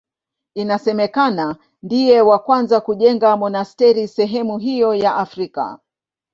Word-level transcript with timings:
Inasemekana 0.55 1.57
ndiye 1.83 2.21
wa 2.21 2.39
kwanza 2.39 2.81
kujenga 2.81 3.37
monasteri 3.37 4.07
sehemu 4.07 4.57
hiyo 4.57 4.93
ya 4.95 5.15
Afrika. 5.15 5.79